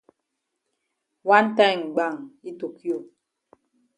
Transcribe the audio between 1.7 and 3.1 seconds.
gbam yi tokio.